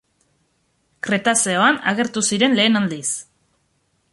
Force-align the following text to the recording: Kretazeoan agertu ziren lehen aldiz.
Kretazeoan 1.07 1.77
agertu 1.91 2.25
ziren 2.33 2.59
lehen 2.61 2.81
aldiz. 2.81 3.07